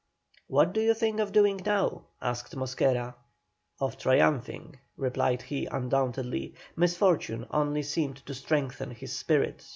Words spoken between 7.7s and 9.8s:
seemed to strengthen his spirit.